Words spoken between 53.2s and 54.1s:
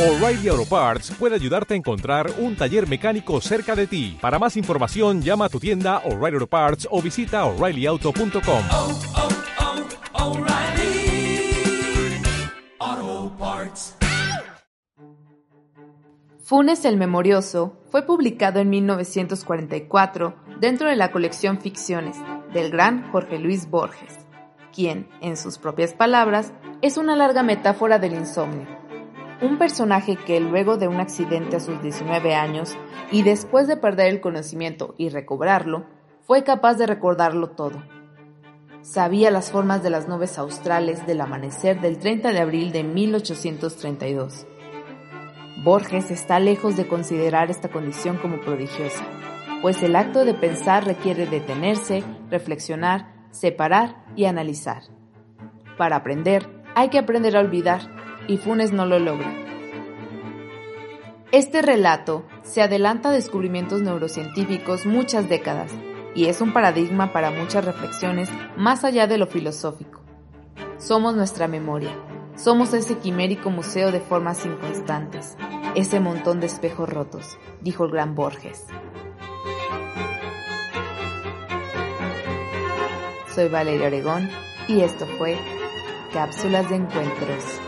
separar